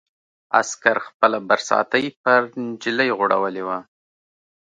[0.59, 3.77] عسکر خپله برساتۍ پر نجلۍ غوړولې وه.